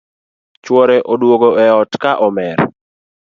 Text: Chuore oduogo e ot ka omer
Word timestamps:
Chuore 0.63 0.97
oduogo 1.13 1.49
e 1.65 1.67
ot 1.81 1.91
ka 2.03 2.11
omer 2.27 2.57